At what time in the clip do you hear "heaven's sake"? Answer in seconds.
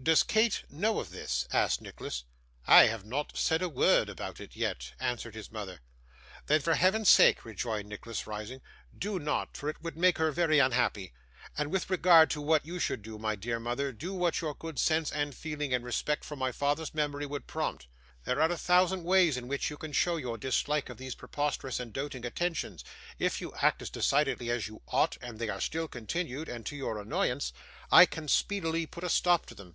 6.74-7.44